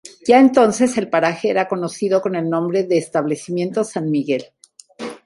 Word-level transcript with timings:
Ya 0.27 0.39
entonces 0.39 0.97
el 0.97 1.11
paraje 1.11 1.51
era 1.51 1.67
conocido 1.67 2.23
con 2.23 2.33
el 2.35 2.49
nombre 2.49 2.83
de 2.85 2.97
Establecimiento 2.97 3.83
San 3.83 4.09
Miguel. 4.09 4.45